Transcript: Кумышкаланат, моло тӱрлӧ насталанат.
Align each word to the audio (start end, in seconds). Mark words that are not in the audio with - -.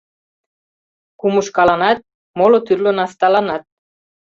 Кумышкаланат, 1.19 1.99
моло 2.37 2.59
тӱрлӧ 2.65 2.91
насталанат. 2.99 3.63